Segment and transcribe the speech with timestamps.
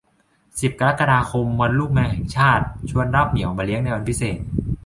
[0.59, 4.39] สิบ กรกฎาคม วันลูกแมวแห่งชาติ ชวนรับเหมียวมาเลี้ยงในวันพิเศษ